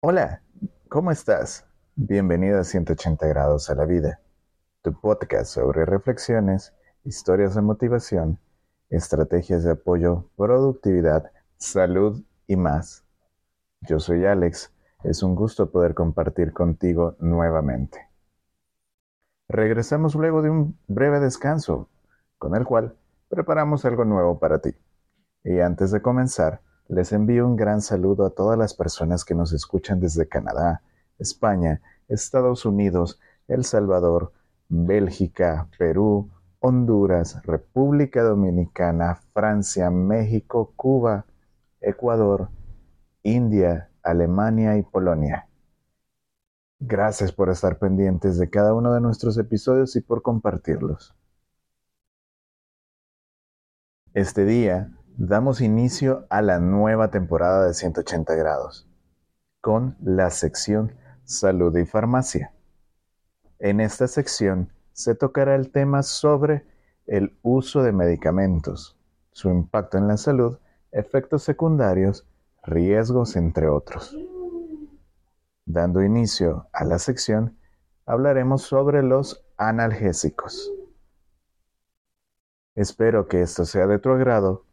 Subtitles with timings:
[0.00, 0.42] Hola,
[0.88, 1.66] ¿cómo estás?
[1.94, 4.20] Bienvenido a 180 grados a la vida,
[4.82, 6.74] tu podcast sobre reflexiones,
[7.04, 8.38] historias de motivación,
[8.90, 13.04] estrategias de apoyo, productividad, salud y más.
[13.80, 14.70] Yo soy Alex,
[15.02, 18.10] es un gusto poder compartir contigo nuevamente.
[19.48, 21.88] Regresamos luego de un breve descanso,
[22.36, 22.94] con el cual
[23.30, 24.74] preparamos algo nuevo para ti.
[25.42, 29.52] Y antes de comenzar, les envío un gran saludo a todas las personas que nos
[29.52, 30.82] escuchan desde Canadá,
[31.18, 34.32] España, Estados Unidos, El Salvador,
[34.68, 36.30] Bélgica, Perú,
[36.60, 41.26] Honduras, República Dominicana, Francia, México, Cuba,
[41.80, 42.48] Ecuador,
[43.22, 45.48] India, Alemania y Polonia.
[46.78, 51.14] Gracias por estar pendientes de cada uno de nuestros episodios y por compartirlos.
[54.14, 58.86] Este día damos inicio a la nueva temporada de 180 grados
[59.62, 60.94] con la sección
[61.24, 62.52] Salud y Farmacia.
[63.58, 66.66] En esta sección se tocará el tema sobre
[67.06, 68.98] el uso de medicamentos,
[69.32, 70.58] su impacto en la salud,
[70.92, 72.28] efectos secundarios,
[72.62, 74.14] riesgos, entre otros.
[75.64, 77.56] Dando inicio a la sección,
[78.04, 80.70] hablaremos sobre los analgésicos.
[82.74, 84.65] Espero que esto sea de tu agrado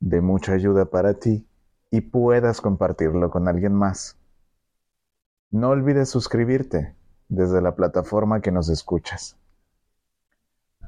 [0.00, 1.46] de mucha ayuda para ti
[1.90, 4.16] y puedas compartirlo con alguien más.
[5.50, 6.94] No olvides suscribirte
[7.28, 9.36] desde la plataforma que nos escuchas.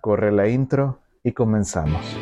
[0.01, 2.17] Corre la intro y comenzamos.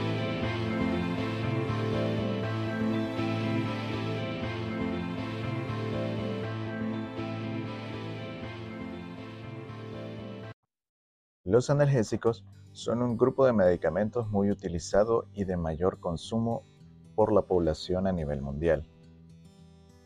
[11.45, 16.65] Los analgésicos son un grupo de medicamentos muy utilizado y de mayor consumo
[17.17, 18.87] por la población a nivel mundial.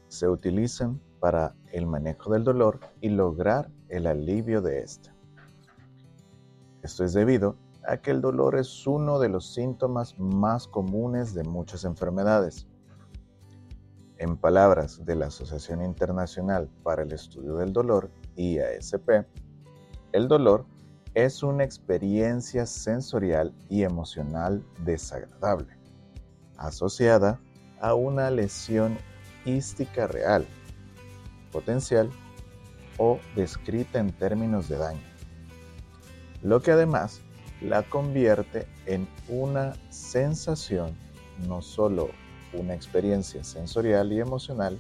[0.09, 5.11] Se utilizan para el manejo del dolor y lograr el alivio de este.
[6.83, 11.45] Esto es debido a que el dolor es uno de los síntomas más comunes de
[11.45, 12.67] muchas enfermedades.
[14.17, 19.27] En palabras de la Asociación Internacional para el Estudio del Dolor, IASP,
[20.13, 20.65] el dolor
[21.15, 25.80] es una experiencia sensorial y emocional desagradable
[26.61, 27.41] asociada
[27.81, 28.97] a una lesión
[29.45, 30.47] ística real,
[31.51, 32.11] potencial
[32.99, 35.03] o descrita en términos de daño,
[36.43, 37.21] lo que además
[37.63, 40.95] la convierte en una sensación,
[41.49, 42.11] no solo
[42.53, 44.79] una experiencia sensorial y emocional,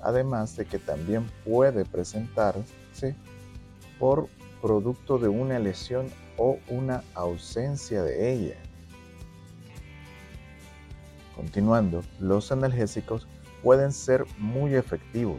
[0.00, 3.16] además de que también puede presentarse
[3.98, 4.28] por
[4.62, 8.56] producto de una lesión o una ausencia de ella.
[11.38, 13.28] Continuando, los analgésicos
[13.62, 15.38] pueden ser muy efectivos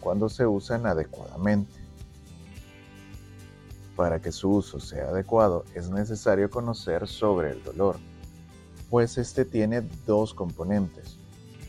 [0.00, 1.78] cuando se usan adecuadamente.
[3.94, 7.96] Para que su uso sea adecuado es necesario conocer sobre el dolor,
[8.88, 11.18] pues este tiene dos componentes,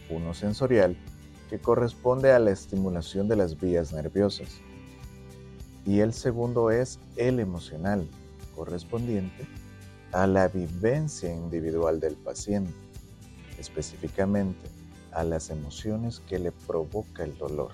[0.09, 0.95] uno sensorial,
[1.49, 4.61] que corresponde a la estimulación de las vías nerviosas,
[5.85, 8.07] y el segundo es el emocional,
[8.55, 9.45] correspondiente
[10.13, 12.92] a la vivencia individual del paciente
[13.63, 14.67] específicamente
[15.11, 17.71] a las emociones que le provoca el dolor.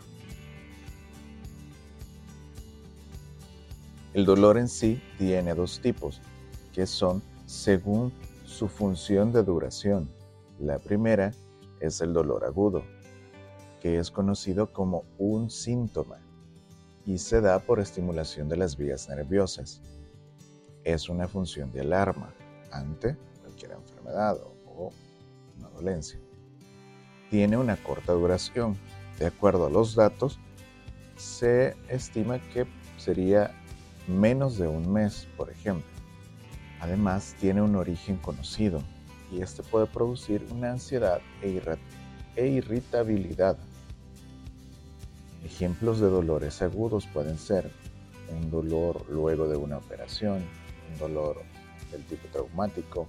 [4.14, 6.22] El dolor en sí tiene dos tipos,
[6.74, 8.14] que son según
[8.46, 10.10] su función de duración.
[10.60, 11.34] La primera
[11.80, 12.84] es el dolor agudo,
[13.82, 16.18] que es conocido como un síntoma
[17.06, 19.82] y se da por estimulación de las vías nerviosas.
[20.84, 22.34] Es una función de alarma
[22.72, 24.92] ante cualquier enfermedad o
[25.68, 26.18] dolencia.
[27.30, 28.78] Tiene una corta duración.
[29.20, 30.40] De acuerdo a los datos,
[31.18, 32.66] se estima que
[32.98, 33.52] sería
[34.08, 35.86] menos de un mes, por ejemplo.
[36.80, 38.82] Además, tiene un origen conocido
[39.32, 41.62] y este puede producir una ansiedad e,
[42.36, 43.58] e irritabilidad.
[45.44, 47.70] Ejemplos de dolores agudos pueden ser
[48.32, 50.44] un dolor luego de una operación,
[50.92, 51.42] un dolor
[51.92, 53.08] del tipo traumático,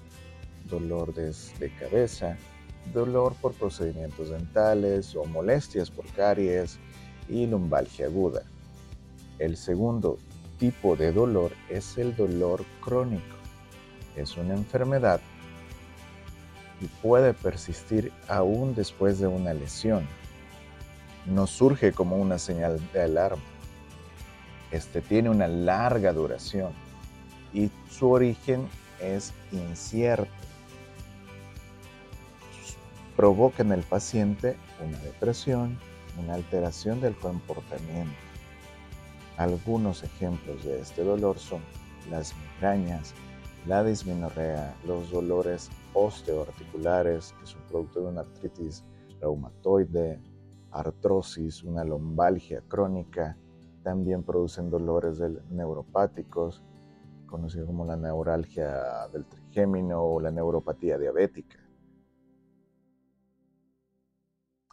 [0.69, 2.37] dolor de, de cabeza,
[2.93, 6.79] dolor por procedimientos dentales o molestias por caries
[7.29, 8.43] y lumbalgia aguda.
[9.39, 10.19] El segundo
[10.59, 13.37] tipo de dolor es el dolor crónico.
[14.17, 15.21] Es una enfermedad
[16.81, 20.07] y puede persistir aún después de una lesión.
[21.27, 23.43] No surge como una señal de alarma.
[24.73, 26.73] Este tiene una larga duración
[27.53, 28.69] y su origen
[29.01, 30.50] es incierto
[33.21, 35.79] provoca en el paciente una depresión,
[36.19, 38.17] una alteración del comportamiento.
[39.37, 41.61] Algunos ejemplos de este dolor son
[42.11, 43.13] las migrañas,
[43.67, 48.85] la disminorrea, los dolores osteoarticulares, que son producto de una artritis
[49.21, 50.19] reumatoide,
[50.71, 53.37] artrosis, una lombalgia crónica,
[53.83, 55.21] también producen dolores
[55.51, 56.63] neuropáticos,
[57.27, 61.59] conocido como la neuralgia del trigémino o la neuropatía diabética.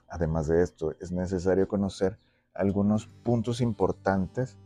[0.07, 2.17] Además de esto, es necesario conocer
[2.53, 4.57] algunos puntos importantes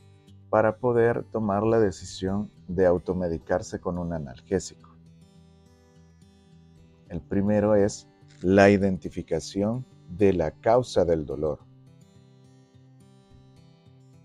[0.50, 4.96] para poder tomar la decisión de automedicarse con un analgésico.
[7.10, 8.08] El primero es
[8.42, 11.60] la identificación de la causa del dolor.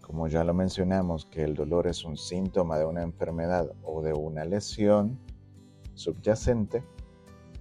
[0.01, 4.13] Como ya lo mencionamos, que el dolor es un síntoma de una enfermedad o de
[4.13, 5.19] una lesión
[5.95, 6.85] subyacente,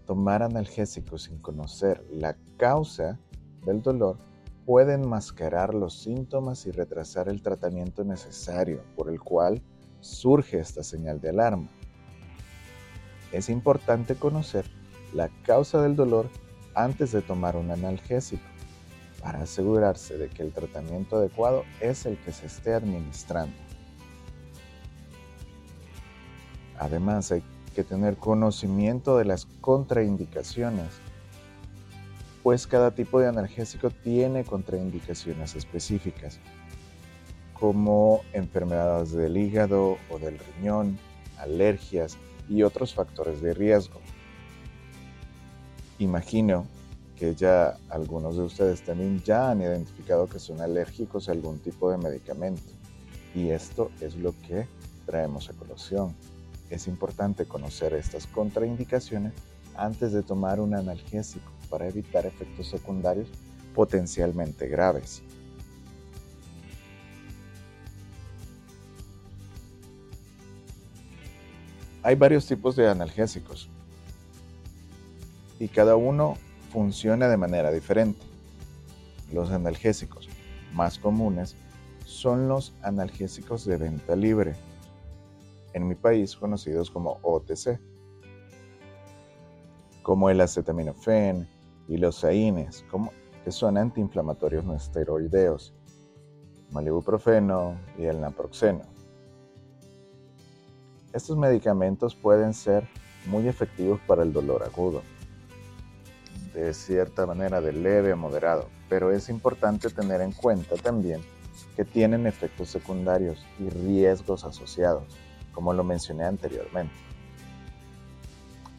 [0.05, 3.19] tomar analgésicos sin conocer la causa
[3.65, 4.17] del dolor
[4.65, 9.61] puede enmascarar los síntomas y retrasar el tratamiento necesario por el cual
[9.99, 11.69] surge esta señal de alarma.
[13.31, 14.65] Es importante conocer
[15.13, 16.29] la causa del dolor
[16.73, 18.43] antes de tomar un analgésico
[19.21, 23.55] para asegurarse de que el tratamiento adecuado es el que se esté administrando.
[26.77, 30.89] Además, hay que tener conocimiento de las contraindicaciones
[32.45, 36.37] pues cada tipo de analgésico tiene contraindicaciones específicas,
[37.59, 40.99] como enfermedades del hígado o del riñón,
[41.39, 43.99] alergias y otros factores de riesgo.
[45.97, 46.67] Imagino
[47.17, 51.89] que ya algunos de ustedes también ya han identificado que son alérgicos a algún tipo
[51.89, 52.61] de medicamento.
[53.33, 54.67] Y esto es lo que
[55.07, 56.15] traemos a colación.
[56.69, 59.33] Es importante conocer estas contraindicaciones
[59.75, 63.27] antes de tomar un analgésico para evitar efectos secundarios
[63.73, 65.21] potencialmente graves.
[72.03, 73.67] Hay varios tipos de analgésicos
[75.59, 76.37] y cada uno
[76.71, 78.21] funciona de manera diferente.
[79.33, 80.29] Los analgésicos
[80.73, 81.55] más comunes
[82.05, 84.55] son los analgésicos de venta libre,
[85.73, 87.79] en mi país conocidos como OTC,
[90.03, 91.47] como el acetaminofén,
[91.87, 92.85] y los AINES,
[93.43, 95.73] que son antiinflamatorios no esteroideos,
[96.67, 98.81] como el ibuprofeno y el naproxeno.
[101.13, 102.87] Estos medicamentos pueden ser
[103.27, 105.01] muy efectivos para el dolor agudo,
[106.53, 111.21] de cierta manera de leve a moderado, pero es importante tener en cuenta también
[111.75, 115.03] que tienen efectos secundarios y riesgos asociados,
[115.53, 116.93] como lo mencioné anteriormente.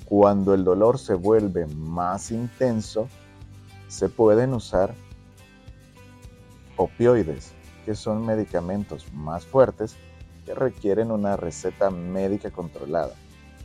[0.06, 3.08] Cuando el dolor se vuelve más intenso,
[3.88, 4.94] se pueden usar
[6.76, 7.52] opioides,
[7.84, 9.96] que son medicamentos más fuertes
[10.44, 13.14] que requieren una receta médica controlada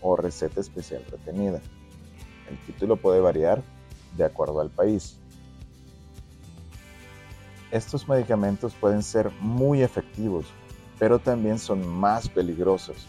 [0.01, 1.61] o receta especial retenida.
[2.49, 3.61] El título puede variar
[4.17, 5.17] de acuerdo al país.
[7.69, 10.47] Estos medicamentos pueden ser muy efectivos,
[10.97, 13.05] pero también son más peligrosos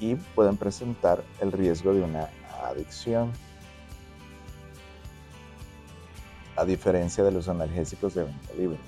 [0.00, 2.28] y pueden presentar el riesgo de una
[2.64, 3.32] adicción.
[6.56, 8.78] A diferencia de los analgésicos de venta libre.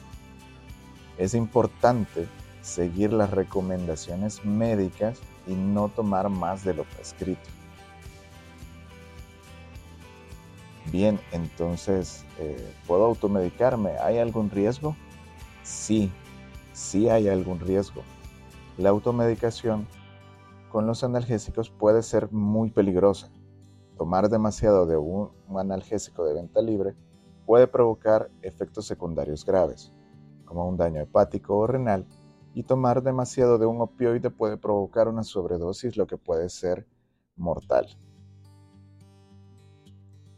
[1.18, 2.26] Es importante
[2.62, 7.48] seguir las recomendaciones médicas y no tomar más de lo prescrito.
[10.90, 13.98] Bien, entonces, eh, ¿puedo automedicarme?
[14.02, 14.96] ¿Hay algún riesgo?
[15.62, 16.10] Sí,
[16.72, 18.02] sí hay algún riesgo.
[18.78, 19.86] La automedicación
[20.70, 23.30] con los analgésicos puede ser muy peligrosa.
[23.96, 26.94] Tomar demasiado de un, analgésico de venta libre
[27.46, 29.92] puede provocar efectos secundarios graves,
[30.44, 32.06] como un daño hepático o renal,
[32.54, 36.86] y tomar demasiado de un opioide puede provocar una sobredosis, lo que puede ser
[37.36, 37.86] mortal.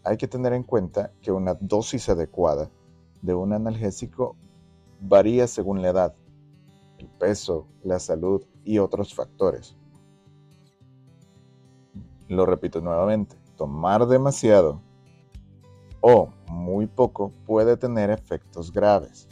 [0.04, 2.70] Hay que tener en cuenta que una dosis adecuada
[3.20, 4.36] de un analgésico
[5.00, 6.14] varía según la edad,
[6.98, 9.79] el peso, la salud y otros factores.
[12.30, 14.80] Lo repito nuevamente, tomar demasiado
[16.00, 19.26] o muy poco puede tener efectos graves.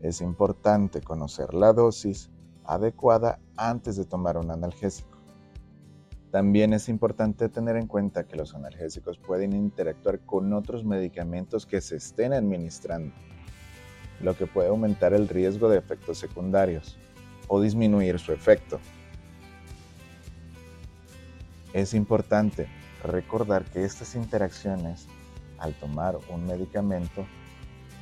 [0.00, 2.30] Es importante conocer la dosis
[2.64, 5.18] adecuada antes de tomar un analgésico.
[6.30, 11.82] También es importante tener en cuenta que los analgésicos pueden interactuar con otros medicamentos que
[11.82, 13.12] se estén administrando,
[14.22, 16.96] lo que puede aumentar el riesgo de efectos secundarios
[17.46, 18.80] o disminuir su efecto.
[21.72, 22.68] Es importante
[23.02, 25.06] recordar que estas interacciones
[25.58, 27.24] al tomar un medicamento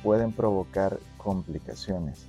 [0.03, 2.25] pueden provocar complicaciones,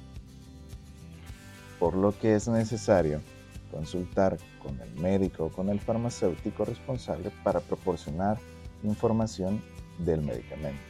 [1.78, 3.20] por lo que es necesario
[3.72, 8.38] consultar con el médico o con el farmacéutico responsable para proporcionar
[8.84, 9.60] información
[9.98, 10.82] del medicamento.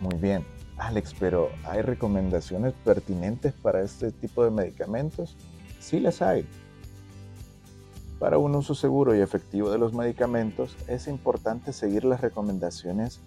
[0.00, 0.44] Muy bien,
[0.78, 5.36] Alex, pero ¿hay recomendaciones pertinentes para este tipo de medicamentos?
[5.78, 6.44] Sí las hay.
[8.22, 13.18] Para un uso seguro y efectivo de los medicamentos es importante seguir las recomendaciones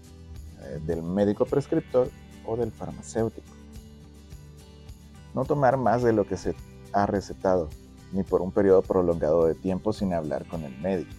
[0.62, 2.10] eh, del médico prescriptor
[2.46, 3.52] o del farmacéutico.
[5.34, 6.56] No tomar más de lo que se
[6.94, 7.68] ha recetado,
[8.14, 11.12] ni por un periodo prolongado de tiempo sin hablar con el médico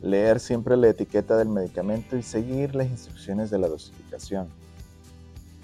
[0.00, 4.48] leer siempre la etiqueta del medicamento y seguir las instrucciones de la dosificación.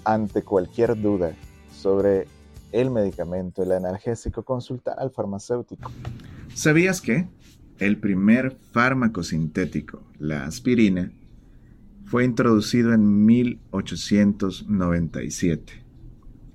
[0.03, 1.33] Ante cualquier duda
[1.71, 2.27] sobre
[2.71, 5.89] el medicamento, el analgésico, consultar al farmacéutico.
[6.53, 7.27] ¿Sabías que
[7.79, 11.11] el primer fármaco sintético, la aspirina,
[12.05, 15.81] fue introducido en 1897?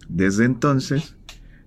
[0.09, 1.17] Desde entonces,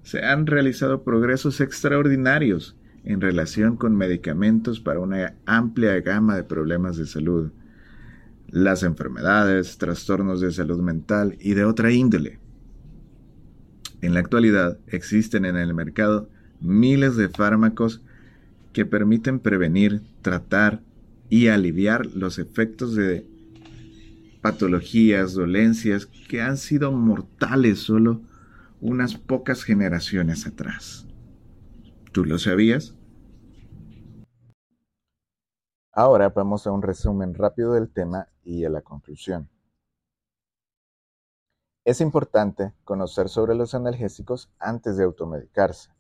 [0.04, 6.98] se han realizado progresos extraordinarios en relación con medicamentos para una amplia gama de problemas
[6.98, 7.52] de salud,
[8.48, 12.40] las enfermedades, trastornos de salud mental y de otra índole.
[14.02, 16.30] En la actualidad existen en el mercado
[16.62, 18.02] miles de fármacos
[18.74, 20.82] que permiten prevenir, tratar
[21.30, 23.26] y aliviar los efectos de
[24.42, 28.22] patologías, dolencias que han sido mortales solo
[28.82, 31.06] unas pocas generaciones atrás.
[32.12, 32.96] ¿Tú lo sabías?
[35.92, 39.50] Ahora vamos a un resumen rápido del tema y a la conclusión.
[41.86, 45.92] Es importante conocer sobre los analgésicos antes de automedicarse,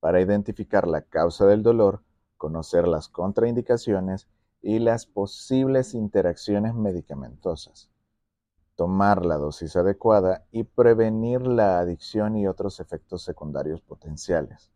[0.00, 2.02] para identificar la causa del dolor,
[2.36, 4.26] conocer las contraindicaciones
[4.60, 7.90] y las posibles interacciones medicamentosas,
[8.74, 14.72] tomar la dosis adecuada y prevenir la adicción y otros efectos secundarios potenciales.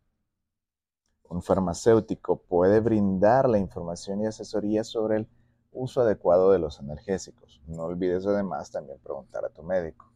[1.29, 5.29] Un farmacéutico puede brindar la información y asesoría sobre el
[5.73, 7.61] uso adecuado de los analgésicos.
[7.67, 10.14] No olvides además también preguntar a tu médico.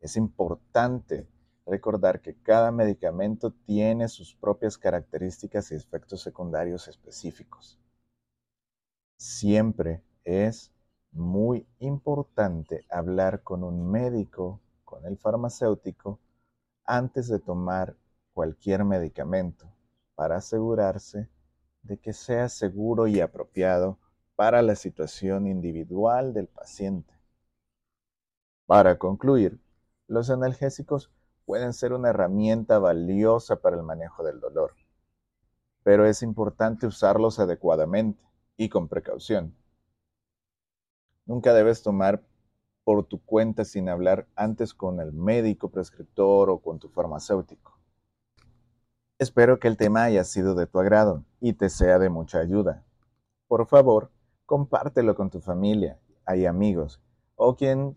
[0.00, 1.28] Es importante
[1.66, 7.78] recordar que cada medicamento tiene sus propias características y efectos secundarios específicos.
[9.16, 10.72] Siempre es
[11.10, 16.20] muy importante hablar con un médico, con el farmacéutico,
[16.84, 17.96] antes de tomar
[18.32, 19.66] cualquier medicamento
[20.14, 21.28] para asegurarse
[21.82, 23.98] de que sea seguro y apropiado
[24.36, 27.12] para la situación individual del paciente.
[28.66, 29.60] Para concluir,
[30.08, 31.12] los analgésicos
[31.44, 34.74] pueden ser una herramienta valiosa para el manejo del dolor,
[35.82, 38.22] pero es importante usarlos adecuadamente
[38.56, 39.54] y con precaución.
[41.26, 42.22] Nunca debes tomar
[42.84, 47.78] por tu cuenta sin hablar antes con el médico prescriptor o con tu farmacéutico.
[49.18, 52.84] Espero que el tema haya sido de tu agrado y te sea de mucha ayuda.
[53.46, 54.10] Por favor,
[54.46, 55.98] compártelo con tu familia
[56.34, 57.02] y amigos
[57.36, 57.96] o quien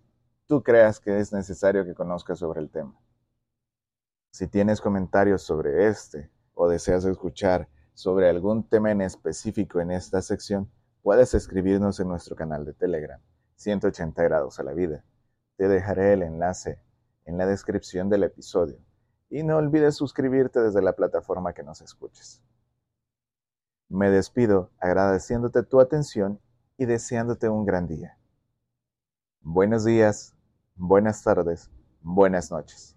[0.51, 2.93] tú creas que es necesario que conozca sobre el tema.
[4.31, 10.21] Si tienes comentarios sobre este o deseas escuchar sobre algún tema en específico en esta
[10.21, 10.69] sección,
[11.03, 13.21] puedes escribirnos en nuestro canal de Telegram,
[13.55, 15.05] 180 grados a la vida.
[15.55, 16.81] Te dejaré el enlace
[17.23, 18.77] en la descripción del episodio
[19.29, 22.43] y no olvides suscribirte desde la plataforma que nos escuches.
[23.87, 26.41] Me despido agradeciéndote tu atención
[26.77, 28.17] y deseándote un gran día.
[29.43, 30.35] Buenos días,
[30.75, 31.69] buenas tardes,
[32.01, 32.95] buenas noches.